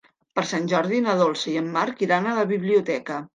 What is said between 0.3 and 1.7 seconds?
Per Sant Jordi na Dolça i en